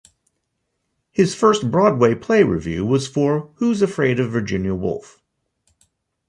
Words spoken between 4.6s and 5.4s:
Woolf?